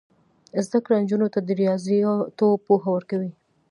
زده 0.65 0.79
کړه 0.85 0.95
نجونو 1.03 1.27
ته 1.33 1.39
د 1.43 1.49
ریاضیاتو 1.61 2.47
پوهه 2.65 2.89
ورکوي. 2.93 3.31